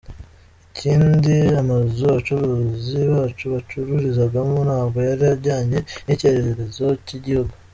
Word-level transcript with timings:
Ikindi 0.71 1.35
amazu 1.61 2.01
abacuruzi 2.09 2.99
bacu 3.13 3.43
bacururizagamo 3.53 4.57
ntabwo 4.67 4.97
yari 5.09 5.23
ajyanye 5.35 5.79
n’icyererezo 6.05 6.85
cy’igihugu. 7.07 7.53